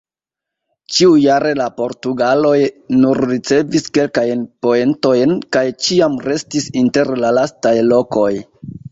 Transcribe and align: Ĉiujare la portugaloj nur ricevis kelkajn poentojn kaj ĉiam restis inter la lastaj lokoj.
Ĉiujare 0.93 1.49
la 1.57 1.65
portugaloj 1.81 2.53
nur 3.01 3.21
ricevis 3.31 3.85
kelkajn 3.97 4.41
poentojn 4.67 5.35
kaj 5.57 5.63
ĉiam 5.89 6.15
restis 6.29 6.65
inter 6.81 7.13
la 7.25 7.31
lastaj 7.39 7.75
lokoj. 7.91 8.31